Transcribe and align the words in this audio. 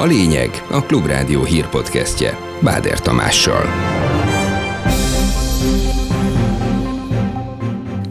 A 0.00 0.04
lényeg 0.04 0.50
a 0.70 0.82
Klubrádió 0.82 1.44
hírpodcastje 1.44 2.36
Báder 2.60 3.00
Tamással. 3.00 3.64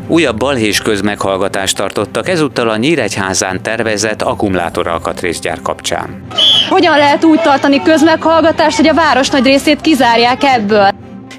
Újabb 0.07 0.37
balhés 0.37 0.81
közmeghallgatást 0.81 1.75
tartottak 1.75 2.29
ezúttal 2.29 2.69
a 2.69 2.77
Nyíregyházán 2.77 3.61
tervezett 3.61 4.21
akkumulátoralkatrészgyár 4.21 5.61
kapcsán. 5.61 6.23
Hogyan 6.69 6.97
lehet 6.97 7.23
úgy 7.23 7.41
tartani 7.41 7.81
közmeghallgatást, 7.81 8.77
hogy 8.77 8.87
a 8.87 8.93
város 8.93 9.29
nagy 9.29 9.45
részét 9.45 9.81
kizárják 9.81 10.43
ebből? 10.43 10.89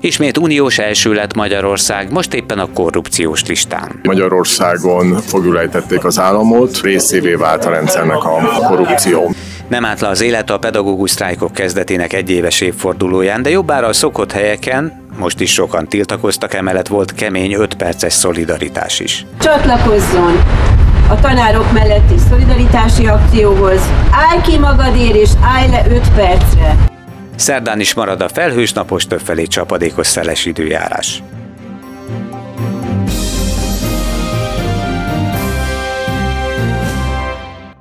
Ismét 0.01 0.39
uniós 0.39 0.79
első 0.79 1.13
lett 1.13 1.35
Magyarország, 1.35 2.13
most 2.13 2.35
éppen 2.35 2.59
a 2.59 2.73
korrupciós 2.75 3.47
listán. 3.47 4.01
Magyarországon 4.03 5.17
fogulejtették 5.17 6.05
az 6.05 6.19
államot, 6.19 6.81
részévé 6.81 7.35
vált 7.35 7.65
a 7.65 7.71
rendszernek 7.71 8.25
a 8.25 8.67
korrupció. 8.69 9.35
Nem 9.71 9.85
állt 9.85 10.01
le 10.01 10.09
az 10.09 10.21
élet 10.21 10.51
a 10.51 10.59
pedagógus 10.59 11.11
sztrájkok 11.11 11.53
kezdetének 11.53 12.13
egyéves 12.13 12.61
évfordulóján, 12.61 13.43
de 13.43 13.51
jobbára 13.51 13.87
a 13.87 13.93
szokott 13.93 14.33
helyeken, 14.33 15.07
most 15.19 15.41
is 15.41 15.53
sokan 15.53 15.89
tiltakoztak, 15.89 16.55
emellett 16.55 16.87
volt 16.89 17.15
kemény 17.15 17.53
5 17.53 17.75
perces 17.75 18.13
szolidaritás 18.13 19.01
is. 19.01 19.27
Csatlakozzon 19.41 20.43
a 21.09 21.21
tanárok 21.21 21.73
melletti 21.73 22.15
szolidaritási 22.29 23.07
akcióhoz. 23.07 23.81
Állj 24.11 24.41
ki 24.41 24.59
magadért 24.59 25.15
és 25.15 25.31
állj 25.43 25.69
le 25.69 25.87
5 25.91 26.15
percre. 26.15 26.77
Szerdán 27.37 27.81
is 27.81 27.95
marad 27.95 28.21
a 28.21 28.29
felhős 28.29 28.73
napos 28.73 29.07
többfelé 29.07 29.45
csapadékos 29.45 30.07
szeles 30.07 30.45
időjárás. 30.45 31.23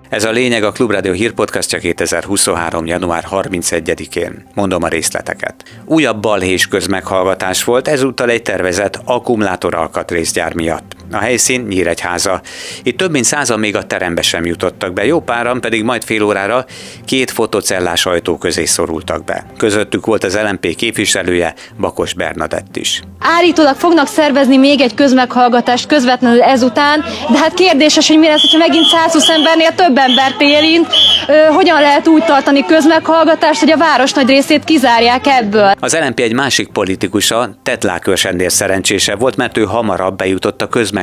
Ez 0.10 0.24
a 0.24 0.32
lényeg 0.32 0.64
a 0.64 0.72
Klubrádió 0.72 1.12
hírpodcastja 1.12 1.80
2023. 1.80 2.86
január 2.86 3.26
31-én. 3.32 4.46
Mondom 4.54 4.84
a 4.84 4.88
részleteket. 4.88 5.64
Újabb 5.86 6.22
balhés 6.22 6.68
közmeghallgatás 6.68 7.64
volt, 7.64 7.88
ezúttal 7.88 8.30
egy 8.30 8.42
tervezett 8.42 9.02
akkumulátor 9.06 9.76
alkatrészgyár 9.76 10.54
miatt. 10.54 10.99
A 11.12 11.18
helyszín 11.18 11.62
Nyíregyháza. 11.62 12.42
Itt 12.84 12.98
több 12.98 13.12
mint 13.12 13.26
százan 13.26 13.60
még 13.60 13.76
a 13.76 13.84
terembe 13.84 14.22
sem 14.22 14.46
jutottak 14.46 14.94
be, 14.94 15.06
jó 15.06 15.20
páran 15.20 15.62
pedig 15.62 15.84
majd 15.84 16.04
fél 16.04 16.24
órára 16.24 16.66
két 17.06 17.32
fotocellás 17.32 18.06
ajtó 18.06 18.38
közé 18.38 18.66
szorultak 18.66 19.24
be. 19.24 19.46
Közöttük 19.58 20.06
volt 20.06 20.24
az 20.24 20.40
LMP 20.50 20.76
képviselője, 20.76 21.54
Bakos 21.80 22.14
Bernadett 22.14 22.76
is. 22.76 23.02
Állítólag 23.20 23.76
fognak 23.76 24.08
szervezni 24.08 24.58
még 24.58 24.82
egy 24.82 24.94
közmeghallgatást 24.94 25.88
közvetlenül 25.88 26.42
ezután, 26.42 27.04
de 27.32 27.38
hát 27.38 27.54
kérdéses, 27.54 28.08
hogy 28.08 28.20
mi 28.20 28.28
lesz, 28.28 28.52
ha 28.52 28.58
megint 28.58 28.86
120 28.86 29.30
embernél 29.30 29.76
több 29.76 29.98
embert 29.98 30.42
érint. 30.42 30.88
Ö, 31.28 31.34
hogyan 31.54 31.82
lehet 31.82 32.08
úgy 32.08 32.26
tartani 32.26 32.66
közmeghallgatást, 32.66 33.60
hogy 33.60 33.72
a 33.72 33.78
város 33.78 34.12
nagy 34.12 34.28
részét 34.28 34.64
kizárják 34.64 35.28
ebből? 35.28 35.76
Az 35.80 35.98
LMP 36.02 36.20
egy 36.20 36.34
másik 36.34 36.68
politikusa, 36.68 37.50
Tetlák 37.64 38.08
ennél 38.24 38.50
szerencsése 38.50 39.16
volt, 39.16 39.36
mert 39.36 39.58
ő 39.58 39.64
hamarabb 39.64 40.18
bejutott 40.18 40.62
a 40.62 40.68
közmeghallgatásra 40.68 40.99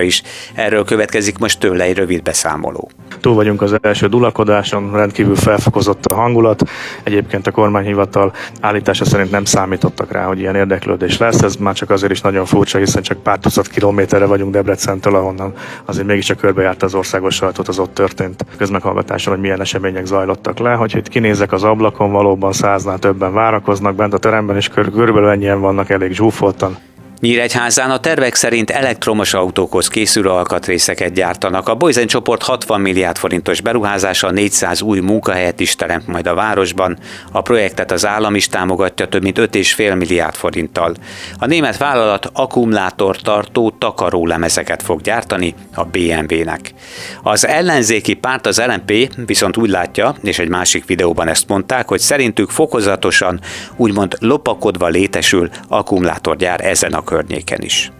is. 0.00 0.22
Erről 0.54 0.84
következik 0.84 1.38
most 1.38 1.58
tőle 1.58 1.84
egy 1.84 1.96
rövid 1.96 2.22
beszámoló. 2.22 2.90
Túl 3.20 3.34
vagyunk 3.34 3.62
az 3.62 3.76
első 3.80 4.06
dulakodáson, 4.06 4.92
rendkívül 4.92 5.36
felfokozott 5.36 6.06
a 6.06 6.14
hangulat. 6.14 6.62
Egyébként 7.02 7.46
a 7.46 7.50
kormányhivatal 7.50 8.32
állítása 8.60 9.04
szerint 9.04 9.30
nem 9.30 9.44
számítottak 9.44 10.12
rá, 10.12 10.24
hogy 10.24 10.38
ilyen 10.38 10.54
érdeklődés 10.54 11.18
lesz. 11.18 11.42
Ez 11.42 11.56
már 11.56 11.74
csak 11.74 11.90
azért 11.90 12.12
is 12.12 12.20
nagyon 12.20 12.44
furcsa, 12.44 12.78
hiszen 12.78 13.02
csak 13.02 13.22
pár 13.22 13.38
tucat 13.38 13.68
kilométerre 13.68 14.24
vagyunk 14.24 14.52
Debrecentől, 14.52 15.14
ahonnan 15.14 15.52
azért 15.84 16.06
mégiscsak 16.06 16.36
körbejárta 16.36 16.86
az 16.86 16.94
országos 16.94 17.34
sajtót 17.34 17.68
az 17.68 17.78
ott 17.78 17.94
történt 17.94 18.44
közmeghallgatáson, 18.56 19.32
hogy 19.32 19.42
milyen 19.42 19.60
események 19.60 20.06
zajlottak 20.06 20.58
le. 20.58 20.72
Hogy 20.72 20.96
itt 20.96 21.08
kinézek 21.08 21.52
az 21.52 21.64
ablakon, 21.64 22.12
valóban 22.12 22.52
száznál 22.52 22.98
többen 22.98 23.32
várakoznak 23.32 23.94
bent 23.94 24.14
a 24.14 24.18
teremben, 24.18 24.56
és 24.56 24.68
körülbelül 24.68 25.28
ennyien 25.28 25.60
vannak 25.60 25.90
elég 25.90 26.12
zsúfoltan. 26.12 26.76
Nyíregyházán 27.20 27.90
a 27.90 28.00
tervek 28.00 28.34
szerint 28.34 28.70
elektromos 28.70 29.34
autókhoz 29.34 29.88
készülő 29.88 30.28
alkatrészeket 30.28 31.12
gyártanak. 31.12 31.68
A 31.68 31.74
Boyzen 31.74 32.06
csoport 32.06 32.42
60 32.42 32.80
milliárd 32.80 33.16
forintos 33.16 33.60
beruházása 33.60 34.30
400 34.30 34.82
új 34.82 35.00
munkahelyet 35.00 35.60
is 35.60 35.76
teremt 35.76 36.06
majd 36.06 36.26
a 36.26 36.34
városban. 36.34 36.98
A 37.32 37.42
projektet 37.42 37.92
az 37.92 38.06
állam 38.06 38.34
is 38.34 38.48
támogatja 38.48 39.08
több 39.08 39.22
mint 39.22 39.38
5,5 39.38 39.96
milliárd 39.98 40.34
forinttal. 40.34 40.94
A 41.38 41.46
német 41.46 41.76
vállalat 41.76 42.30
akkumulátortartó 42.32 43.70
takarólemezeket 43.78 44.82
fog 44.82 45.00
gyártani 45.00 45.54
a 45.74 45.84
BMW-nek. 45.84 46.74
Az 47.22 47.46
ellenzéki 47.46 48.14
párt 48.14 48.46
az 48.46 48.62
LNP 48.66 49.12
viszont 49.26 49.56
úgy 49.56 49.70
látja, 49.70 50.14
és 50.22 50.38
egy 50.38 50.48
másik 50.48 50.86
videóban 50.86 51.28
ezt 51.28 51.48
mondták, 51.48 51.88
hogy 51.88 52.00
szerintük 52.00 52.50
fokozatosan, 52.50 53.40
úgymond 53.76 54.16
lopakodva 54.20 54.86
létesül 54.86 55.48
akkumulátorgyár 55.68 56.64
ezen 56.64 56.92
a 56.92 57.06
környéken 57.08 57.60
is. 57.62 57.92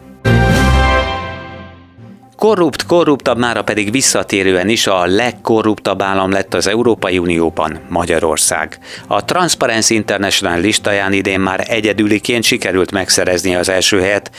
Korrupt, 2.36 2.86
korruptabb, 2.86 3.38
mára 3.38 3.62
pedig 3.62 3.90
visszatérően 3.90 4.68
is 4.68 4.86
a 4.86 5.06
legkorruptabb 5.06 6.02
állam 6.02 6.30
lett 6.30 6.54
az 6.54 6.66
Európai 6.66 7.18
Unióban, 7.18 7.78
Magyarország. 7.88 8.78
A 9.06 9.24
Transparency 9.24 9.94
International 9.94 10.60
listáján 10.60 11.12
idén 11.12 11.40
már 11.40 11.64
egyedüliként 11.68 12.44
sikerült 12.44 12.92
megszerezni 12.92 13.54
az 13.54 13.68
első 13.68 14.00
helyet, 14.00 14.30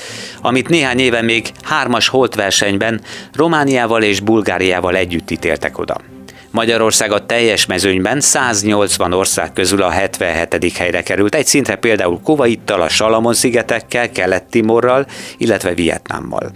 amit 0.42 0.70
néhány 0.70 1.00
éve 1.00 1.22
még 1.22 1.52
hármas 1.64 2.08
holt 2.08 2.36
versenyben 2.36 3.02
Romániával 3.34 4.04
és 4.04 4.20
Bulgáriával 4.20 4.96
együtt 4.96 5.32
ítéltek 5.32 5.78
oda. 5.78 6.19
Magyarország 6.52 7.12
a 7.12 7.26
teljes 7.26 7.66
mezőnyben 7.66 8.20
180 8.20 9.14
ország 9.14 9.54
közül 9.54 9.82
a 9.82 9.90
77. 9.90 10.78
helyre 10.78 11.02
került, 11.04 11.36
egy 11.36 11.46
szintre 11.46 11.76
például 11.76 12.20
Kuwaittal, 12.24 12.82
a 12.82 12.90
Salamon-szigetekkel, 12.90 14.12
Kelet-Timorral, 14.12 15.06
illetve 15.38 15.74
Vietnámmal. 15.74 16.52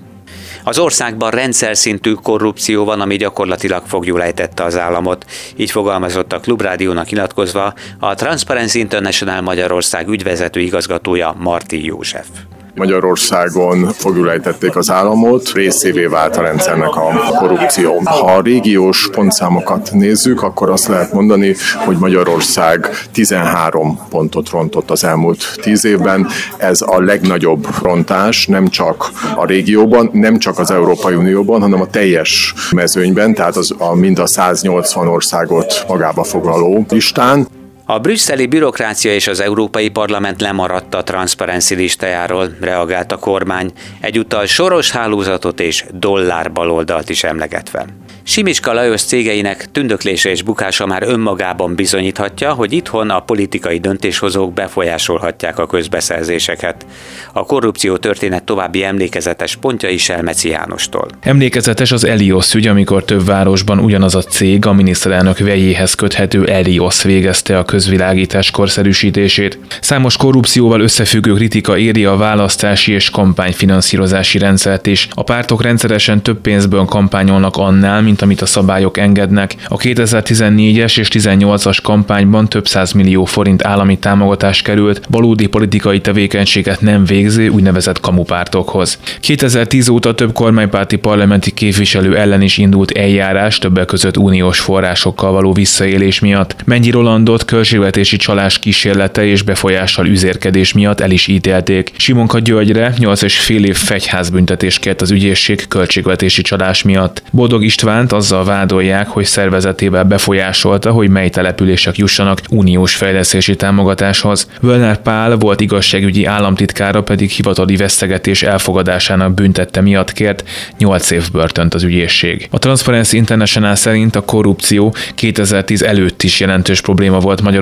Az 0.63 0.79
országban 0.79 1.31
rendszer 1.31 1.77
szintű 1.77 2.13
korrupció 2.13 2.85
van, 2.85 3.01
ami 3.01 3.15
gyakorlatilag 3.15 3.83
ejtette 4.21 4.63
az 4.63 4.77
államot. 4.77 5.25
Így 5.55 5.71
fogalmazott 5.71 6.33
a 6.33 6.39
Klubrádiónak 6.39 7.09
nyilatkozva 7.09 7.73
a 7.99 8.13
Transparency 8.13 8.79
International 8.79 9.41
Magyarország 9.41 10.07
ügyvezető 10.07 10.59
igazgatója 10.59 11.35
Marti 11.37 11.85
József. 11.85 12.27
Magyarországon 12.75 13.87
fogulejtették 13.91 14.75
az 14.75 14.89
államot, 14.89 15.51
részévé 15.53 16.05
vált 16.05 16.37
a 16.37 16.41
rendszernek 16.41 16.95
a 16.95 17.35
korrupció. 17.39 18.01
Ha 18.03 18.35
a 18.35 18.41
régiós 18.41 19.09
pontszámokat 19.11 19.89
nézzük, 19.91 20.43
akkor 20.43 20.69
azt 20.69 20.87
lehet 20.87 21.13
mondani, 21.13 21.55
hogy 21.85 21.97
Magyarország 21.97 22.89
13 23.11 23.99
pontot 24.09 24.49
rontott 24.49 24.91
az 24.91 25.03
elmúlt 25.03 25.59
10 25.61 25.85
évben. 25.85 26.27
Ez 26.57 26.81
a 26.81 27.01
legnagyobb 27.01 27.67
rontás 27.81 28.47
nem 28.47 28.67
csak 28.67 29.11
a 29.35 29.45
régióban, 29.45 30.09
nem 30.13 30.37
csak 30.37 30.59
az 30.59 30.71
Európai 30.71 31.15
Unióban, 31.15 31.61
hanem 31.61 31.81
a 31.81 31.87
teljes 31.87 32.53
mezőnyben, 32.71 33.33
tehát 33.33 33.55
az 33.55 33.75
a 33.77 33.95
mind 33.95 34.19
a 34.19 34.27
180 34.27 35.07
országot 35.07 35.85
magába 35.87 36.23
foglaló 36.23 36.85
listán. 36.89 37.47
A 37.93 37.99
brüsszeli 37.99 38.45
bürokrácia 38.45 39.13
és 39.13 39.27
az 39.27 39.39
Európai 39.39 39.89
Parlament 39.89 40.41
lemaradt 40.41 40.95
a 40.95 41.03
transzparenci 41.03 41.75
listájáról, 41.75 42.55
reagált 42.61 43.11
a 43.11 43.17
kormány, 43.17 43.71
egyúttal 43.99 44.45
soros 44.45 44.91
hálózatot 44.91 45.59
és 45.59 45.85
dollár 45.91 46.51
baloldalt 46.51 47.09
is 47.09 47.23
emlegetve. 47.23 47.85
Simicska 48.25 48.73
Lajos 48.73 49.01
cégeinek 49.01 49.71
tündöklése 49.71 50.29
és 50.29 50.41
bukása 50.41 50.85
már 50.85 51.03
önmagában 51.03 51.75
bizonyíthatja, 51.75 52.53
hogy 52.53 52.73
itthon 52.73 53.09
a 53.09 53.19
politikai 53.19 53.79
döntéshozók 53.79 54.53
befolyásolhatják 54.53 55.59
a 55.59 55.67
közbeszerzéseket. 55.67 56.85
A 57.33 57.45
korrupció 57.45 57.97
történet 57.97 58.43
további 58.43 58.83
emlékezetes 58.83 59.55
pontja 59.55 59.89
is 59.89 60.09
Elmeci 60.09 60.49
Jánostól. 60.49 61.07
Emlékezetes 61.19 61.91
az 61.91 62.03
Elios 62.03 62.53
ügy, 62.53 62.67
amikor 62.67 63.03
több 63.03 63.25
városban 63.25 63.79
ugyanaz 63.79 64.15
a 64.15 64.21
cég 64.21 64.65
a 64.65 64.73
miniszterelnök 64.73 65.37
vejéhez 65.37 65.93
köthető 65.93 66.45
Elios 66.45 67.03
végezte 67.03 67.57
a 67.57 67.63
közvilágítás 67.83 68.51
korszerűsítését. 68.51 69.59
Számos 69.81 70.17
korrupcióval 70.17 70.81
összefüggő 70.81 71.33
kritika 71.33 71.77
éri 71.77 72.05
a 72.05 72.15
választási 72.15 72.91
és 72.91 73.09
kampányfinanszírozási 73.09 74.37
rendszert 74.37 74.87
is. 74.87 75.07
A 75.13 75.23
pártok 75.23 75.61
rendszeresen 75.61 76.21
több 76.21 76.41
pénzből 76.41 76.85
kampányolnak 76.85 77.57
annál, 77.57 78.01
mint 78.01 78.21
amit 78.21 78.41
a 78.41 78.45
szabályok 78.45 78.97
engednek. 78.97 79.55
A 79.67 79.77
2014-es 79.77 80.99
és 80.99 81.07
18-as 81.11 81.77
kampányban 81.83 82.49
több 82.49 82.67
millió 82.95 83.25
forint 83.25 83.65
állami 83.65 83.97
támogatás 83.97 84.61
került 84.61 85.01
valódi 85.09 85.47
politikai 85.47 86.01
tevékenységet 86.01 86.81
nem 86.81 87.05
végző 87.05 87.47
úgynevezett 87.47 87.99
kamupártokhoz. 87.99 88.99
2010 89.19 89.87
óta 89.87 90.15
több 90.15 90.33
kormánypárti 90.33 90.95
parlamenti 90.95 91.51
képviselő 91.51 92.17
ellen 92.17 92.41
is 92.41 92.57
indult 92.57 92.91
eljárás 92.91 93.57
többek 93.57 93.85
között 93.85 94.17
uniós 94.17 94.59
forrásokkal 94.59 95.31
való 95.31 95.53
visszaélés 95.53 96.19
miatt. 96.19 96.55
Mennyi 96.65 96.91
Rolandot, 96.93 97.45
költségvetési 97.63 98.15
csalás 98.15 98.59
kísérlete 98.59 99.25
és 99.25 99.41
befolyással 99.41 100.05
üzérkedés 100.05 100.73
miatt 100.73 100.99
el 100.99 101.11
is 101.11 101.27
ítélték. 101.27 101.91
Simonka 101.97 102.39
Györgyre 102.39 102.93
8 102.97 103.21
és 103.21 103.39
fél 103.39 103.65
év 103.65 103.75
fegyházbüntetés 103.75 104.79
kért 104.79 105.01
az 105.01 105.11
ügyészség 105.11 105.67
költségvetési 105.67 106.41
csalás 106.41 106.81
miatt. 106.81 107.23
Boldog 107.31 107.63
Istvánt 107.63 108.11
azzal 108.11 108.45
vádolják, 108.45 109.07
hogy 109.07 109.25
szervezetével 109.25 110.03
befolyásolta, 110.03 110.91
hogy 110.91 111.09
mely 111.09 111.29
települések 111.29 111.97
jussanak 111.97 112.39
uniós 112.49 112.95
fejlesztési 112.95 113.55
támogatáshoz. 113.55 114.49
Völner 114.61 115.01
Pál 115.01 115.35
volt 115.35 115.61
igazságügyi 115.61 116.25
államtitkára 116.25 117.03
pedig 117.03 117.29
hivatali 117.29 117.75
vesztegetés 117.75 118.43
elfogadásának 118.43 119.33
büntette 119.33 119.81
miatt 119.81 120.13
kért 120.13 120.43
8 120.77 121.11
év 121.11 121.31
börtönt 121.31 121.73
az 121.73 121.83
ügyészség. 121.83 122.47
A 122.51 122.59
Transparency 122.59 123.17
International 123.17 123.75
szerint 123.75 124.15
a 124.15 124.21
korrupció 124.21 124.95
2010 125.15 125.81
előtt 125.81 126.23
is 126.23 126.39
jelentős 126.39 126.81
probléma 126.81 127.19
volt 127.19 127.41
Magyarországon, 127.41 127.52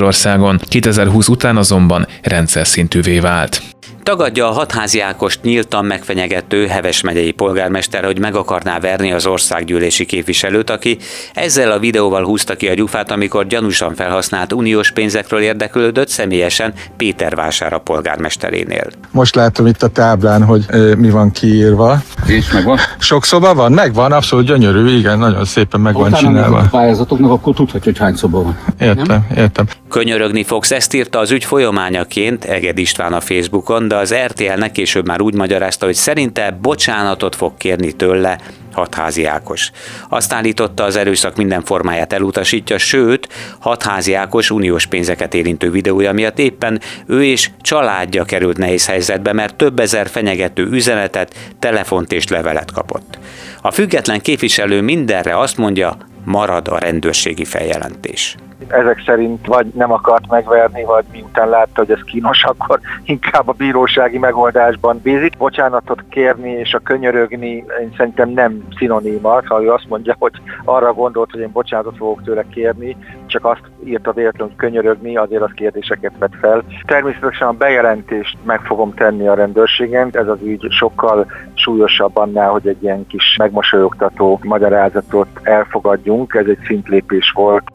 2020 0.67 1.27
után 1.27 1.57
azonban 1.57 2.07
rendszer 2.21 2.67
szintűvé 2.67 3.19
vált. 3.19 3.61
Tagadja 4.03 4.47
a 4.47 4.51
hatházi 4.51 4.99
Ákost 4.99 5.41
nyíltan 5.41 5.85
megfenyegető 5.85 6.67
Heves 6.67 7.01
megyei 7.01 7.31
polgármester, 7.31 8.03
hogy 8.03 8.19
meg 8.19 8.35
akarná 8.35 8.79
verni 8.79 9.11
az 9.11 9.25
országgyűlési 9.25 10.05
képviselőt, 10.05 10.69
aki 10.69 10.97
ezzel 11.33 11.71
a 11.71 11.79
videóval 11.79 12.23
húzta 12.23 12.55
ki 12.55 12.67
a 12.67 12.73
gyufát, 12.73 13.11
amikor 13.11 13.47
gyanúsan 13.47 13.95
felhasznált 13.95 14.53
uniós 14.53 14.91
pénzekről 14.91 15.41
érdeklődött 15.41 16.07
személyesen 16.07 16.73
Péter 16.97 17.35
Vására 17.35 17.79
polgármesterénél. 17.79 18.87
Most 19.11 19.35
látom 19.35 19.65
itt 19.65 19.83
a 19.83 19.87
táblán, 19.87 20.43
hogy 20.43 20.65
e, 20.67 20.95
mi 20.95 21.09
van 21.09 21.31
kiírva. 21.31 22.01
És 22.25 22.51
megvan? 22.51 22.77
Sok 22.99 23.25
szoba 23.25 23.53
van? 23.53 23.71
Megvan, 23.71 24.11
abszolút 24.11 24.45
gyönyörű, 24.45 24.97
igen, 24.97 25.19
nagyon 25.19 25.45
szépen 25.45 25.79
meg 25.79 25.93
van 25.93 26.13
csinálva. 26.13 26.57
A 26.57 26.67
pályázatoknak 26.71 27.31
akkor 27.31 27.53
tudhatja, 27.53 27.91
hogy 27.91 27.97
hány 27.99 28.15
szoba 28.15 28.43
van. 28.43 28.57
Értem, 28.79 29.05
nem? 29.07 29.25
értem. 29.35 29.65
Könyörögni 29.89 30.43
fogsz, 30.43 30.71
ezt 30.71 30.93
írta 30.93 31.19
az 31.19 31.31
ügy 31.31 31.45
folyamányaként 31.45 32.43
Eged 32.43 32.77
István 32.77 33.13
a 33.13 33.19
Facebookon, 33.19 33.87
de 33.87 33.97
az 34.01 34.13
RTL-nek 34.13 34.71
később 34.71 35.07
már 35.07 35.21
úgy 35.21 35.33
magyarázta, 35.33 35.85
hogy 35.85 35.95
szerinte 35.95 36.57
bocsánatot 36.61 37.35
fog 37.35 37.57
kérni 37.57 37.91
tőle 37.91 38.37
hatházi 38.73 39.25
Ákos. 39.25 39.71
Azt 40.09 40.33
állította, 40.33 40.83
az 40.83 40.95
erőszak 40.95 41.35
minden 41.35 41.63
formáját 41.63 42.13
elutasítja, 42.13 42.77
sőt, 42.77 43.27
hatházi 43.59 44.13
Ákos 44.13 44.49
uniós 44.49 44.85
pénzeket 44.85 45.33
érintő 45.33 45.71
videója 45.71 46.11
miatt 46.11 46.39
éppen 46.39 46.81
ő 47.05 47.23
és 47.23 47.49
családja 47.61 48.23
került 48.23 48.57
nehéz 48.57 48.85
helyzetbe, 48.85 49.33
mert 49.33 49.55
több 49.55 49.79
ezer 49.79 50.09
fenyegető 50.09 50.63
üzenetet, 50.63 51.35
telefont 51.59 52.11
és 52.11 52.27
levelet 52.27 52.71
kapott. 52.71 53.17
A 53.61 53.71
független 53.71 54.21
képviselő 54.21 54.81
mindenre 54.81 55.39
azt 55.39 55.57
mondja, 55.57 55.97
marad 56.25 56.67
a 56.67 56.77
rendőrségi 56.77 57.45
feljelentés 57.45 58.35
ezek 58.67 59.03
szerint 59.05 59.47
vagy 59.47 59.65
nem 59.73 59.91
akart 59.91 60.29
megverni, 60.29 60.83
vagy 60.83 61.05
miután 61.11 61.49
látta, 61.49 61.71
hogy 61.73 61.91
ez 61.91 62.03
kínos, 62.05 62.43
akkor 62.43 62.79
inkább 63.03 63.47
a 63.47 63.51
bírósági 63.51 64.17
megoldásban 64.17 64.99
bízik. 65.03 65.37
Bocsánatot 65.37 66.03
kérni 66.09 66.51
és 66.51 66.73
a 66.73 66.79
könyörögni 66.79 67.51
én 67.81 67.93
szerintem 67.97 68.29
nem 68.29 68.67
szinoníma, 68.77 69.41
ha 69.45 69.63
ő 69.63 69.71
azt 69.71 69.89
mondja, 69.89 70.15
hogy 70.19 70.31
arra 70.65 70.93
gondolt, 70.93 71.31
hogy 71.31 71.39
én 71.39 71.51
bocsánatot 71.51 71.97
fogok 71.97 72.23
tőle 72.23 72.45
kérni, 72.49 72.97
csak 73.25 73.45
azt 73.45 73.61
írta 73.85 74.11
véletlenül, 74.11 74.47
hogy 74.47 74.65
könyörögni, 74.67 75.15
azért 75.17 75.41
az 75.41 75.51
kérdéseket 75.55 76.11
vet 76.19 76.35
fel. 76.41 76.63
Természetesen 76.85 77.47
a 77.47 77.51
bejelentést 77.51 78.37
meg 78.43 78.61
fogom 78.61 78.93
tenni 78.93 79.27
a 79.27 79.33
rendőrségen, 79.33 80.09
ez 80.11 80.27
az 80.27 80.37
ügy 80.43 80.67
sokkal 80.69 81.25
súlyosabb 81.53 82.17
annál, 82.17 82.49
hogy 82.49 82.67
egy 82.67 82.83
ilyen 82.83 83.07
kis 83.07 83.35
megmosolyogtató 83.37 84.39
magyarázatot 84.43 85.27
elfogadjunk, 85.43 86.33
ez 86.33 86.45
egy 86.45 86.59
szintlépés 86.65 87.31
volt. 87.35 87.69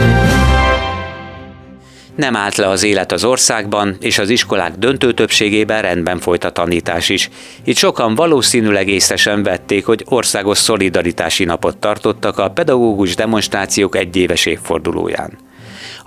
Nem 2.16 2.36
állt 2.36 2.56
le 2.56 2.68
az 2.68 2.82
élet 2.82 3.12
az 3.12 3.24
országban, 3.24 3.96
és 4.00 4.18
az 4.18 4.28
iskolák 4.28 4.74
döntő 4.74 5.12
többségében 5.12 5.82
rendben 5.82 6.18
folyt 6.18 6.44
a 6.44 6.50
tanítás 6.50 7.08
is. 7.08 7.30
Itt 7.64 7.76
sokan 7.76 8.14
valószínűleg 8.14 8.88
észre 8.88 9.16
sem 9.16 9.42
vették, 9.42 9.86
hogy 9.86 10.04
országos 10.08 10.58
szolidaritási 10.58 11.44
napot 11.44 11.76
tartottak 11.76 12.38
a 12.38 12.50
pedagógus 12.50 13.14
demonstrációk 13.14 13.96
egyéves 13.96 14.46
évfordulóján. 14.46 15.45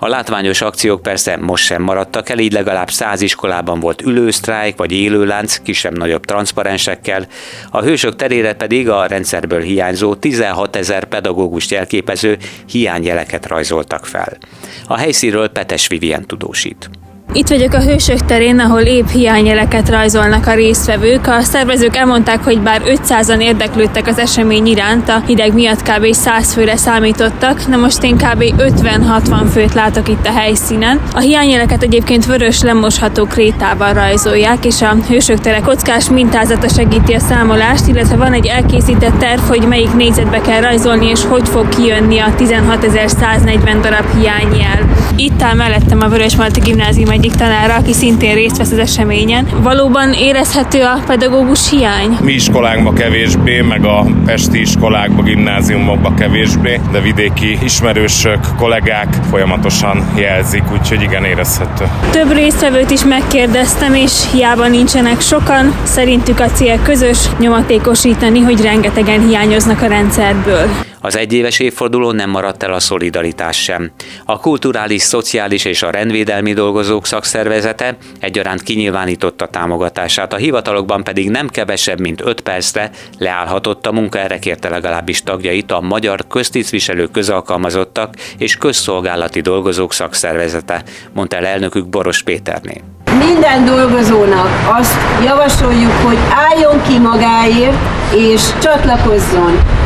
A 0.02 0.08
látványos 0.08 0.60
akciók 0.60 1.02
persze 1.02 1.36
most 1.36 1.64
sem 1.64 1.82
maradtak 1.82 2.28
el, 2.28 2.38
így 2.38 2.52
legalább 2.52 2.90
száz 2.90 3.20
iskolában 3.20 3.80
volt 3.80 4.02
ülősztrájk 4.02 4.76
vagy 4.76 4.92
élőlánc, 4.92 5.56
kisebb-nagyobb 5.56 6.24
transzparensekkel, 6.24 7.26
a 7.70 7.82
hősök 7.82 8.16
terére 8.16 8.52
pedig 8.52 8.88
a 8.88 9.06
rendszerből 9.06 9.60
hiányzó 9.60 10.14
16 10.14 10.76
ezer 10.76 11.04
pedagógust 11.04 11.70
jelképező 11.70 12.38
hiányjeleket 12.70 13.46
rajzoltak 13.46 14.06
fel. 14.06 14.38
A 14.86 14.96
helyszínről 14.96 15.48
Petes 15.48 15.86
Vivien 15.86 16.26
tudósít. 16.26 16.99
Itt 17.32 17.48
vagyok 17.48 17.72
a 17.72 17.80
Hősök 17.80 18.24
terén, 18.24 18.58
ahol 18.58 18.80
épp 18.80 19.08
hiányjeleket 19.08 19.88
rajzolnak 19.88 20.46
a 20.46 20.54
résztvevők. 20.54 21.26
A 21.26 21.40
szervezők 21.40 21.96
elmondták, 21.96 22.44
hogy 22.44 22.60
bár 22.60 22.82
500-an 22.84 23.40
érdeklődtek 23.40 24.06
az 24.06 24.18
esemény 24.18 24.66
iránt, 24.66 25.08
a 25.08 25.22
hideg 25.26 25.54
miatt 25.54 25.82
kb. 25.82 26.12
100 26.12 26.52
főre 26.52 26.76
számítottak, 26.76 27.62
de 27.68 27.76
most 27.76 28.02
én 28.02 28.16
kb. 28.16 28.44
50-60 28.58 29.46
főt 29.52 29.74
látok 29.74 30.08
itt 30.08 30.26
a 30.26 30.32
helyszínen. 30.32 31.00
A 31.14 31.18
hiányjeleket 31.18 31.82
egyébként 31.82 32.26
vörös 32.26 32.62
lemosható 32.62 33.24
krétával 33.24 33.92
rajzolják, 33.92 34.64
és 34.64 34.82
a 34.82 34.96
Hősök 35.08 35.40
tere 35.40 35.60
kockás 35.60 36.08
mintázata 36.08 36.68
segíti 36.68 37.12
a 37.12 37.18
számolást, 37.18 37.86
illetve 37.86 38.16
van 38.16 38.32
egy 38.32 38.46
elkészített 38.46 39.18
terv, 39.18 39.40
hogy 39.40 39.66
melyik 39.68 39.94
négyzetbe 39.94 40.40
kell 40.40 40.60
rajzolni, 40.60 41.06
és 41.06 41.24
hogy 41.24 41.48
fog 41.48 41.68
kijönni 41.68 42.18
a 42.18 42.34
16.140 42.38 43.78
darab 43.82 44.18
hiányjel. 44.18 44.88
Itt 45.16 45.42
áll 45.42 45.54
mellettem 45.54 46.00
a 46.00 46.08
Vörösmarty 46.08 46.60
Gimnázium 46.60 47.18
egyik 47.20 47.34
tanára, 47.34 47.74
aki 47.74 47.92
szintén 47.92 48.34
részt 48.34 48.56
vesz 48.56 48.70
az 48.70 48.78
eseményen. 48.78 49.46
Valóban 49.62 50.12
érezhető 50.12 50.82
a 50.82 51.02
pedagógus 51.06 51.70
hiány? 51.70 52.16
Mi 52.22 52.32
iskolánkban 52.32 52.94
kevésbé, 52.94 53.60
meg 53.60 53.84
a 53.84 54.06
pesti 54.24 54.60
iskolákban, 54.60 55.24
gimnáziumokban 55.24 56.14
kevésbé, 56.14 56.80
de 56.92 57.00
vidéki 57.00 57.58
ismerősök, 57.62 58.38
kollégák 58.56 59.18
folyamatosan 59.30 60.12
jelzik, 60.16 60.62
úgyhogy 60.72 61.02
igen 61.02 61.24
érezhető. 61.24 61.84
Több 62.10 62.32
résztvevőt 62.32 62.90
is 62.90 63.04
megkérdeztem, 63.04 63.94
és 63.94 64.12
hiába 64.32 64.68
nincsenek 64.68 65.20
sokan, 65.20 65.74
szerintük 65.82 66.40
a 66.40 66.46
cél 66.46 66.82
közös, 66.82 67.18
nyomatékosítani, 67.38 68.40
hogy 68.40 68.60
rengetegen 68.60 69.26
hiányoznak 69.26 69.82
a 69.82 69.86
rendszerből. 69.86 70.89
Az 71.02 71.16
egyéves 71.16 71.58
évfordulón 71.58 72.14
nem 72.14 72.30
maradt 72.30 72.62
el 72.62 72.72
a 72.72 72.80
szolidaritás 72.80 73.62
sem. 73.62 73.90
A 74.24 74.40
kulturális, 74.40 75.02
szociális 75.02 75.64
és 75.64 75.82
a 75.82 75.90
rendvédelmi 75.90 76.52
dolgozók 76.52 77.06
szakszervezete 77.06 77.96
egyaránt 78.18 78.62
kinyilvánította 78.62 79.46
támogatását, 79.46 80.32
a 80.32 80.36
hivatalokban 80.36 81.04
pedig 81.04 81.30
nem 81.30 81.48
kevesebb, 81.48 82.00
mint 82.00 82.20
5 82.24 82.40
percre 82.40 82.90
leállhatott 83.18 83.86
a 83.86 83.92
munka, 83.92 84.18
erre 84.18 84.38
kérte 84.38 84.68
legalábbis 84.68 85.22
tagjait 85.22 85.70
a 85.70 85.80
Magyar 85.80 86.24
Köztisztviselő 86.28 87.06
Közalkalmazottak 87.06 88.14
és 88.38 88.56
Közszolgálati 88.56 89.40
Dolgozók 89.40 89.92
Szakszervezete, 89.92 90.82
mondta 91.12 91.36
el 91.36 91.46
elnökük 91.46 91.88
Boros 91.88 92.22
Péterné. 92.22 92.82
Minden 93.18 93.64
dolgozónak 93.64 94.78
azt 94.80 94.98
javasoljuk, 95.24 95.92
hogy 95.92 96.18
álljon 96.34 96.82
ki 96.82 96.98
magáért 96.98 97.76
és 98.14 98.42
csatlakozzon 98.62 99.79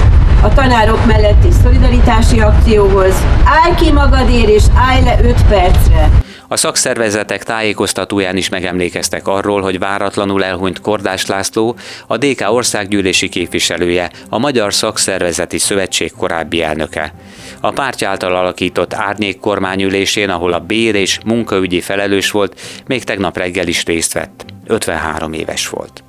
a 0.45 0.55
tanárok 0.55 1.07
melletti 1.07 1.49
szolidaritási 1.63 2.41
akcióhoz. 2.41 3.15
Állj 3.45 3.75
ki 3.75 3.93
magadért 3.93 4.49
és 4.49 4.63
állj 4.75 5.03
le 5.03 5.19
5 5.23 5.43
percre! 5.49 6.11
A 6.49 6.57
szakszervezetek 6.57 7.43
tájékoztatóján 7.43 8.37
is 8.37 8.49
megemlékeztek 8.49 9.29
arról, 9.29 9.61
hogy 9.61 9.79
váratlanul 9.79 10.45
elhunyt 10.45 10.81
Kordás 10.81 11.27
László, 11.27 11.77
a 12.07 12.17
DK 12.17 12.45
országgyűlési 12.49 13.29
képviselője, 13.29 14.11
a 14.29 14.39
Magyar 14.39 14.75
Szakszervezeti 14.75 15.59
Szövetség 15.59 16.13
korábbi 16.17 16.63
elnöke. 16.63 17.15
A 17.61 17.71
pártja 17.71 18.09
által 18.09 18.37
alakított 18.37 18.95
árnyék 18.95 19.39
kormányülésén, 19.39 20.31
ahol 20.31 20.53
a 20.53 20.59
bér 20.59 20.95
és 20.95 21.19
munkaügyi 21.25 21.81
felelős 21.81 22.31
volt, 22.31 22.61
még 22.87 23.05
tegnap 23.05 23.37
reggel 23.37 23.67
is 23.67 23.85
részt 23.85 24.13
vett. 24.13 24.45
53 24.67 25.33
éves 25.33 25.69
volt. 25.69 26.04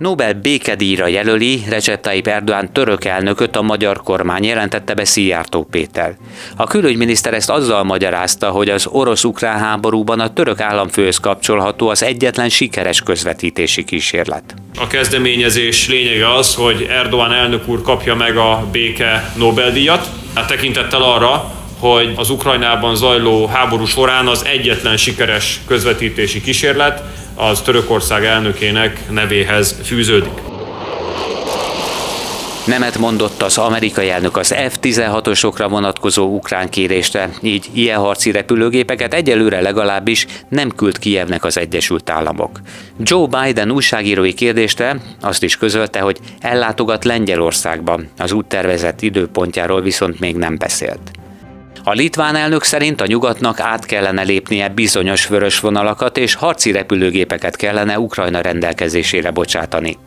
Nobel 0.00 0.32
békedíjra 0.34 1.06
jelöli 1.06 1.62
Recep 1.68 2.00
Tayyip 2.00 2.26
Erdoğan 2.26 2.72
török 2.72 3.04
elnököt 3.04 3.56
a 3.56 3.62
magyar 3.62 4.02
kormány, 4.02 4.44
jelentette 4.44 4.94
be 4.94 5.04
Szijjártó 5.04 5.66
Péter. 5.70 6.16
A 6.56 6.66
külügyminiszter 6.66 7.34
ezt 7.34 7.50
azzal 7.50 7.84
magyarázta, 7.84 8.50
hogy 8.50 8.68
az 8.68 8.86
orosz-ukrán 8.86 9.58
háborúban 9.58 10.20
a 10.20 10.32
török 10.32 10.60
államfőhöz 10.60 11.16
kapcsolható 11.18 11.88
az 11.88 12.02
egyetlen 12.02 12.48
sikeres 12.48 13.00
közvetítési 13.00 13.84
kísérlet. 13.84 14.54
A 14.78 14.86
kezdeményezés 14.86 15.88
lényege 15.88 16.34
az, 16.34 16.54
hogy 16.54 16.86
Erdoğan 16.90 17.32
elnök 17.32 17.68
úr 17.68 17.82
kapja 17.82 18.14
meg 18.14 18.36
a 18.36 18.66
béke 18.72 19.32
Nobel-díjat, 19.36 20.08
hát 20.34 20.46
tekintettel 20.46 21.02
arra, 21.02 21.52
hogy 21.78 22.12
az 22.16 22.30
Ukrajnában 22.30 22.96
zajló 22.96 23.46
háború 23.46 23.84
során 23.84 24.26
az 24.26 24.44
egyetlen 24.44 24.96
sikeres 24.96 25.60
közvetítési 25.66 26.40
kísérlet 26.40 27.02
az 27.34 27.60
Törökország 27.60 28.24
elnökének 28.24 29.10
nevéhez 29.10 29.80
fűződik. 29.82 30.50
Nemet 32.66 32.98
mondott 32.98 33.42
az 33.42 33.58
amerikai 33.58 34.10
elnök 34.10 34.36
az 34.36 34.54
F-16-osokra 34.68 35.66
vonatkozó 35.68 36.34
ukrán 36.34 36.68
kérésre, 36.68 37.30
így 37.42 37.68
ilyen 37.72 37.98
harci 37.98 38.30
repülőgépeket 38.30 39.14
egyelőre 39.14 39.60
legalábbis 39.60 40.26
nem 40.48 40.70
küld 40.70 40.98
Kijevnek 40.98 41.44
az 41.44 41.58
Egyesült 41.58 42.10
Államok. 42.10 42.60
Joe 42.98 43.26
Biden 43.26 43.70
újságírói 43.70 44.34
kérdésre 44.34 45.00
azt 45.20 45.42
is 45.42 45.56
közölte, 45.56 46.00
hogy 46.00 46.18
ellátogat 46.40 47.04
Lengyelországba, 47.04 48.00
az 48.18 48.32
úttervezett 48.32 49.02
időpontjáról 49.02 49.80
viszont 49.80 50.20
még 50.20 50.36
nem 50.36 50.58
beszélt. 50.58 51.19
A 51.84 51.92
litván 51.92 52.36
elnök 52.36 52.62
szerint 52.62 53.00
a 53.00 53.06
nyugatnak 53.06 53.60
át 53.60 53.86
kellene 53.86 54.22
lépnie 54.22 54.68
bizonyos 54.68 55.26
vörös 55.26 55.60
vonalakat 55.60 56.16
és 56.16 56.34
harci 56.34 56.72
repülőgépeket 56.72 57.56
kellene 57.56 57.98
Ukrajna 57.98 58.40
rendelkezésére 58.40 59.30
bocsátani. 59.30 59.98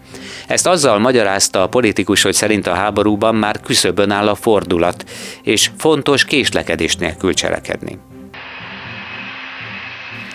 Ezt 0.48 0.68
azzal 0.68 1.00
magyarázta 1.00 1.62
a 1.62 1.68
politikus, 1.68 2.22
hogy 2.22 2.34
szerint 2.34 2.68
a 2.68 2.74
háborúban 2.74 3.36
már 3.36 3.60
küszöbön 3.62 4.12
áll 4.12 4.28
a 4.28 4.36
fordulat, 4.36 5.04
és 5.44 5.70
fontos 5.78 6.26
késlekedés 6.26 6.96
nélkül 6.96 7.34
cselekedni. 7.34 8.00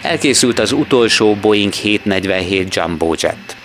Elkészült 0.02 0.59
az 0.59 0.73
utolsó 0.73 1.35
Boeing 1.35 1.73
747 1.73 2.75
Jumbo 2.75 3.14
Jet. 3.16 3.57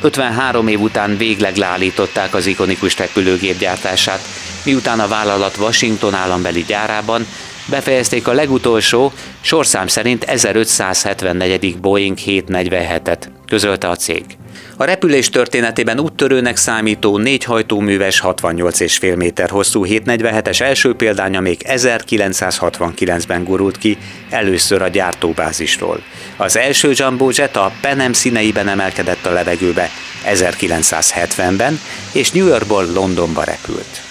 53 0.00 0.68
év 0.68 0.80
után 0.80 1.16
végleg 1.16 1.56
leállították 1.56 2.34
az 2.34 2.46
ikonikus 2.46 2.98
repülőgép 2.98 3.58
gyártását, 3.58 4.20
miután 4.64 5.00
a 5.00 5.08
vállalat 5.08 5.56
Washington 5.56 6.14
állambeli 6.14 6.64
gyárában 6.66 7.26
befejezték 7.66 8.28
a 8.28 8.32
legutolsó, 8.32 9.12
sorszám 9.40 9.86
szerint 9.86 10.24
1574. 10.24 11.80
Boeing 11.80 12.18
747-et, 12.26 13.22
közölte 13.46 13.88
a 13.88 13.96
cég. 13.96 14.37
A 14.80 14.84
repülés 14.84 15.30
történetében 15.30 16.00
úttörőnek 16.00 16.56
számító 16.56 17.18
négy 17.18 17.44
hajtóműves 17.44 18.20
68,5 18.24 19.16
méter 19.16 19.50
hosszú 19.50 19.84
747-es 19.86 20.60
első 20.60 20.94
példánya 20.94 21.40
még 21.40 21.60
1969-ben 21.64 23.44
gurult 23.44 23.78
ki, 23.78 23.98
először 24.30 24.82
a 24.82 24.88
gyártóbázisról. 24.88 26.02
Az 26.36 26.56
első 26.56 26.90
Jumbo 26.94 27.28
Jet 27.32 27.56
a 27.56 27.72
Penem 27.80 28.12
színeiben 28.12 28.68
emelkedett 28.68 29.26
a 29.26 29.32
levegőbe 29.32 29.88
1970-ben, 30.26 31.80
és 32.12 32.30
New 32.30 32.46
Yorkból 32.46 32.86
Londonba 32.92 33.44
repült. 33.44 34.02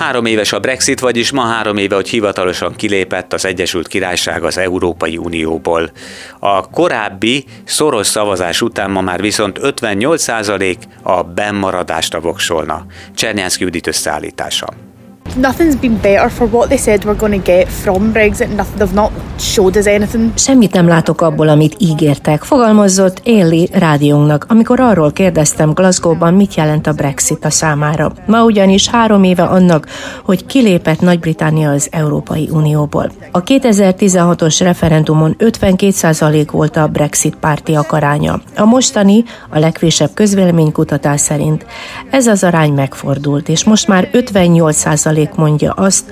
Három 0.00 0.24
éves 0.24 0.52
a 0.52 0.60
Brexit, 0.60 1.00
vagyis 1.00 1.30
ma 1.30 1.42
három 1.42 1.76
éve, 1.76 1.94
hogy 1.94 2.08
hivatalosan 2.08 2.74
kilépett 2.74 3.32
az 3.32 3.44
Egyesült 3.44 3.88
Királyság 3.88 4.44
az 4.44 4.58
Európai 4.58 5.16
Unióból. 5.16 5.90
A 6.38 6.70
korábbi 6.70 7.44
szoros 7.64 8.06
szavazás 8.06 8.62
után 8.62 8.90
ma 8.90 9.00
már 9.00 9.20
viszont 9.20 9.58
58% 9.62 10.76
a 11.02 11.22
bennmaradást 11.22 12.14
a 12.14 12.20
voksolna. 12.20 12.86
Csernyánszki 13.14 13.64
Judit 13.64 13.86
összeállítása 13.86 14.89
nothing's 15.36 15.80
been 15.80 15.98
better 16.00 16.30
for 16.30 16.48
what 16.48 16.68
they 16.68 16.78
said 16.78 17.04
we're 17.04 17.18
going 17.18 17.42
to 17.42 17.52
get 17.52 17.68
from 17.68 18.12
Brexit. 18.12 18.54
Nothing, 18.54 18.78
they've 18.78 18.94
not 18.94 19.10
showed 19.38 19.76
us 19.76 19.86
anything. 19.86 20.32
Semmit 20.34 20.72
nem 20.72 20.88
látok 20.88 21.20
abból, 21.20 21.48
amit 21.48 21.74
ígértek, 21.78 22.42
fogalmazott 22.42 23.20
Éli 23.24 23.68
rádiónknak, 23.72 24.46
amikor 24.48 24.80
arról 24.80 25.12
kérdeztem 25.12 25.72
Glasgow-ban, 25.72 26.34
mit 26.34 26.54
jelent 26.54 26.86
a 26.86 26.92
Brexit 26.92 27.44
a 27.44 27.50
számára. 27.50 28.12
Ma 28.26 28.44
ugyanis 28.44 28.88
három 28.88 29.24
éve 29.24 29.42
annak, 29.42 29.86
hogy 30.24 30.46
kilépett 30.46 31.00
Nagy-Britannia 31.00 31.70
az 31.70 31.88
Európai 31.90 32.48
Unióból. 32.52 33.10
A 33.32 33.42
2016-os 33.42 34.56
referendumon 34.60 35.36
52% 35.38 36.48
volt 36.50 36.76
a 36.76 36.86
Brexit 36.86 37.36
párti 37.36 37.74
akaránya. 37.74 38.40
A 38.56 38.64
mostani, 38.64 39.24
a 39.48 39.58
legfrissebb 39.58 40.10
közvéleménykutatás 40.14 41.20
szerint 41.20 41.66
ez 42.10 42.26
az 42.26 42.44
arány 42.44 42.72
megfordult, 42.72 43.48
és 43.48 43.64
most 43.64 43.88
már 43.88 44.08
58% 44.12 45.19
százalék 45.20 45.34
mondja 45.34 45.72
azt, 45.72 46.04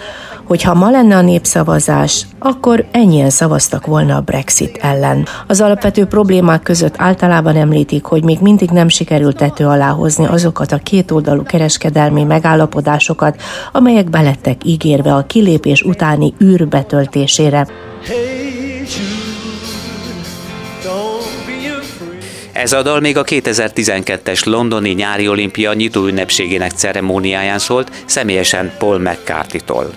hogy 0.44 0.62
ha 0.62 0.74
ma 0.74 0.90
lenne 0.90 1.16
a 1.16 1.20
népszavazás, 1.20 2.26
akkor 2.38 2.84
ennyien 2.90 3.30
szavaztak 3.30 3.86
volna 3.86 4.16
a 4.16 4.20
Brexit 4.20 4.78
ellen. 4.82 5.26
Az 5.46 5.60
alapvető 5.60 6.06
problémák 6.06 6.62
között 6.62 6.94
általában 6.96 7.56
említik, 7.56 8.04
hogy 8.04 8.24
még 8.24 8.38
mindig 8.40 8.70
nem 8.70 8.88
sikerült 8.88 9.36
tető 9.36 9.66
alá 9.66 9.88
hozni 9.88 10.26
azokat 10.26 10.72
a 10.72 10.78
kétoldalú 10.82 11.42
kereskedelmi 11.42 12.24
megállapodásokat, 12.24 13.40
amelyek 13.72 14.10
belettek 14.10 14.64
ígérve 14.64 15.14
a 15.14 15.26
kilépés 15.26 15.82
utáni 15.82 16.34
űr 16.42 16.68
betöltésére. 16.68 17.66
Ez 22.58 22.72
a 22.72 22.82
dal 22.82 23.00
még 23.00 23.16
a 23.16 23.24
2012-es 23.24 24.46
londoni 24.46 24.90
nyári 24.90 25.28
olimpia 25.28 25.72
nyitó 25.72 26.06
ünnepségének 26.06 26.70
ceremóniáján 26.70 27.58
szólt, 27.58 27.90
személyesen 28.04 28.72
Paul 28.78 28.98
McCarthy-tól. 28.98 29.92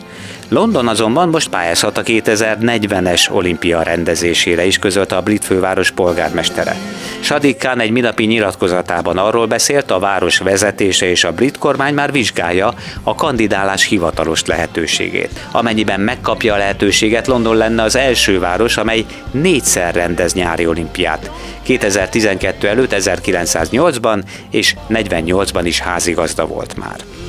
London 0.51 0.87
azonban 0.87 1.29
most 1.29 1.49
pályázhat 1.49 1.97
a 1.97 2.03
2040-es 2.03 3.31
olimpia 3.31 3.81
rendezésére 3.81 4.65
is, 4.65 4.79
közölte 4.79 5.15
a 5.15 5.21
brit 5.21 5.45
főváros 5.45 5.91
polgármestere. 5.91 6.75
Sadiq 7.19 7.57
Khan 7.57 7.79
egy 7.79 7.91
minapi 7.91 8.25
nyilatkozatában 8.25 9.17
arról 9.17 9.45
beszélt, 9.45 9.91
a 9.91 9.99
város 9.99 10.37
vezetése 10.37 11.05
és 11.05 11.23
a 11.23 11.31
brit 11.31 11.57
kormány 11.57 11.93
már 11.93 12.11
vizsgálja 12.11 12.73
a 13.03 13.15
kandidálás 13.15 13.85
hivatalos 13.85 14.45
lehetőségét. 14.45 15.47
Amennyiben 15.51 15.99
megkapja 15.99 16.53
a 16.53 16.57
lehetőséget, 16.57 17.27
London 17.27 17.55
lenne 17.55 17.83
az 17.83 17.95
első 17.95 18.39
város, 18.39 18.77
amely 18.77 19.05
négyszer 19.31 19.95
rendez 19.95 20.33
nyári 20.33 20.67
olimpiát. 20.67 21.31
2012 21.61 22.67
előtt 22.67 22.95
1908-ban 22.97 24.23
és 24.49 24.75
48-ban 24.89 25.61
is 25.63 25.79
házigazda 25.79 26.45
volt 26.45 26.77
már. 26.77 27.20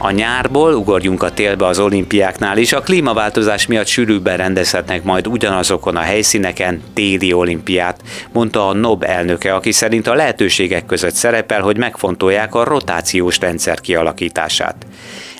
A 0.00 0.10
nyárból 0.10 0.74
ugorjunk 0.74 1.22
a 1.22 1.30
télbe 1.30 1.66
az 1.66 1.78
olimpiáknál 1.78 2.58
is. 2.58 2.72
A 2.72 2.80
klímaváltozás 2.80 3.66
miatt 3.66 3.86
sűrűbben 3.86 4.36
rendezhetnek 4.36 5.02
majd 5.02 5.26
ugyanazokon 5.26 5.96
a 5.96 6.00
helyszíneken 6.00 6.82
téli 6.94 7.32
olimpiát, 7.32 8.02
mondta 8.32 8.68
a 8.68 8.72
NOB 8.72 9.02
elnöke, 9.02 9.54
aki 9.54 9.72
szerint 9.72 10.06
a 10.06 10.14
lehetőségek 10.14 10.86
között 10.86 11.14
szerepel, 11.14 11.60
hogy 11.60 11.76
megfontolják 11.76 12.54
a 12.54 12.64
rotációs 12.64 13.38
rendszer 13.38 13.80
kialakítását. 13.80 14.86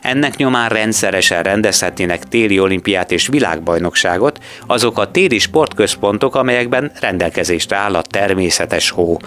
Ennek 0.00 0.36
nyomán 0.36 0.68
rendszeresen 0.68 1.42
rendezhetnének 1.42 2.28
téli 2.28 2.60
olimpiát 2.60 3.12
és 3.12 3.26
világbajnokságot 3.26 4.38
azok 4.66 4.98
a 4.98 5.10
téli 5.10 5.38
sportközpontok, 5.38 6.34
amelyekben 6.34 6.92
rendelkezésre 7.00 7.76
áll 7.76 7.94
a 7.94 8.02
természetes 8.02 8.90
hó, 8.90 9.18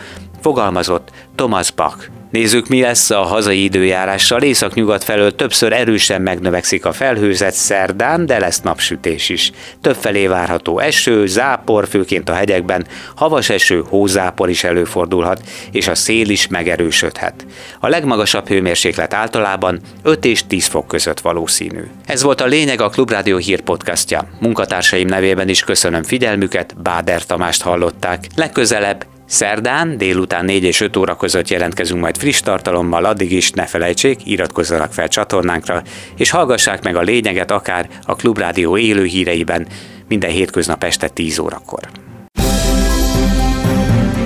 fogalmazott 0.41 1.11
Thomas 1.35 1.71
Bach. 1.71 2.20
Nézzük, 2.31 2.67
mi 2.67 2.81
lesz 2.81 3.09
a 3.09 3.21
hazai 3.21 3.63
időjárással. 3.63 4.41
Észak-nyugat 4.41 5.03
felől 5.03 5.35
többször 5.35 5.73
erősen 5.73 6.21
megnövekszik 6.21 6.85
a 6.85 6.91
felhőzet 6.91 7.53
szerdán, 7.53 8.25
de 8.25 8.39
lesz 8.39 8.61
napsütés 8.61 9.29
is. 9.29 9.51
Többfelé 9.81 10.27
várható 10.27 10.79
eső, 10.79 11.25
zápor, 11.25 11.88
főként 11.88 12.29
a 12.29 12.33
hegyekben, 12.33 12.88
havas 13.15 13.50
eső, 13.50 13.83
hózápor 13.88 14.50
is 14.50 14.63
előfordulhat, 14.63 15.41
és 15.71 15.88
a 15.88 15.95
szél 15.95 16.29
is 16.29 16.47
megerősödhet. 16.47 17.45
A 17.79 17.88
legmagasabb 17.88 18.47
hőmérséklet 18.47 19.13
általában 19.13 19.79
5 20.03 20.25
és 20.25 20.47
10 20.47 20.65
fok 20.65 20.88
között 20.88 21.19
valószínű. 21.19 21.83
Ez 22.05 22.21
volt 22.21 22.41
a 22.41 22.45
lényeg 22.45 22.81
a 22.81 22.89
Klubrádió 22.89 23.38
hírpodcastja. 23.38 24.27
Munkatársaim 24.39 25.07
nevében 25.07 25.50
is 25.50 25.63
köszönöm 25.63 26.03
figyelmüket, 26.03 26.81
Báder 26.81 27.25
Tamást 27.25 27.61
hallották. 27.61 28.27
Legközelebb 28.35 29.05
Szerdán 29.31 29.97
délután 29.97 30.45
4 30.45 30.63
és 30.63 30.81
5 30.81 30.97
óra 30.97 31.15
között 31.15 31.47
jelentkezünk 31.47 32.01
majd 32.01 32.17
friss 32.17 32.39
tartalommal, 32.39 33.05
addig 33.05 33.31
is 33.31 33.51
ne 33.51 33.65
felejtsék, 33.65 34.25
iratkozzanak 34.25 34.93
fel 34.93 35.07
csatornánkra, 35.07 35.81
és 36.17 36.29
hallgassák 36.29 36.83
meg 36.83 36.95
a 36.95 37.01
lényeget 37.01 37.51
akár 37.51 37.89
a 38.03 38.15
Klubrádió 38.15 38.77
élő 38.77 39.03
híreiben 39.03 39.67
minden 40.07 40.29
hétköznap 40.29 40.83
este 40.83 41.07
10 41.07 41.39
órakor. 41.39 41.79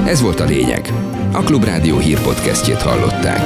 Ez 0.05 0.21
volt 0.21 0.39
a 0.39 0.45
lényeg. 0.45 0.89
A 1.33 1.43
Klubrádió 1.43 1.97
hírpodcastjét 1.97 2.81
hallották. 2.81 3.41